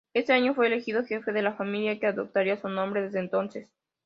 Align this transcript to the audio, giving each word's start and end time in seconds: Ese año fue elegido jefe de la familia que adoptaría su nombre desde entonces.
Ese 0.15 0.33
año 0.33 0.55
fue 0.55 0.65
elegido 0.65 1.05
jefe 1.05 1.31
de 1.31 1.43
la 1.43 1.53
familia 1.53 1.99
que 1.99 2.07
adoptaría 2.07 2.59
su 2.59 2.67
nombre 2.67 3.03
desde 3.03 3.19
entonces. 3.19 3.69